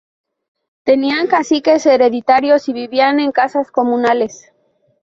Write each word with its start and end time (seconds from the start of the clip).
Tenían 0.83 1.27
caciques 1.27 1.85
hereditarios 1.85 2.67
y 2.67 2.73
vivían 2.73 3.19
en 3.19 3.31
casas 3.31 3.69
comunales. 3.69 4.51